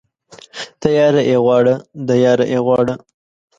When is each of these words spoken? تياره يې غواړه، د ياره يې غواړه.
تياره 0.81 1.21
يې 1.29 1.37
غواړه، 1.43 1.75
د 2.07 2.09
ياره 2.23 2.45
يې 2.53 2.59
غواړه. 2.65 2.93